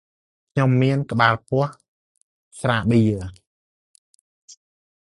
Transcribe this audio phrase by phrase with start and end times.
[0.51, 1.65] ខ្ញុំមានក្បាលពោះ
[2.59, 3.17] ស្រាបៀរ។